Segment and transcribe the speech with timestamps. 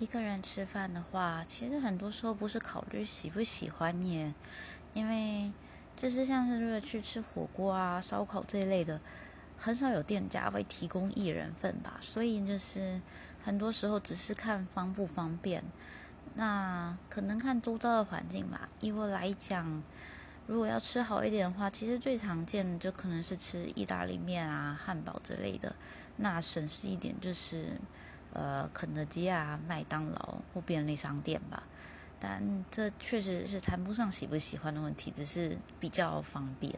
[0.00, 4.32] 一个人吃饭的话，其实很多时候不是考虑喜不喜欢耶，
[4.94, 5.52] 因为
[5.94, 8.98] 就是像是如果去吃火锅啊、烧烤这一类的，
[9.58, 12.98] 很少有店家会提供一人份吧，所以就是
[13.42, 15.62] 很多时候只是看方不方便。
[16.32, 18.70] 那可能看周遭的环境吧。
[18.80, 19.82] 以我来讲，
[20.46, 25.76] 如果要吃好一点的话，其实最常见的就可能是吃意大利面啊、汉堡之类的。
[26.16, 27.78] 那省事一点就是。
[28.32, 31.62] 呃，肯德基啊，麦当劳或便利商店吧，
[32.18, 36.72] 但这确实是谈不上喜不喜欢的问题，只是比较方便。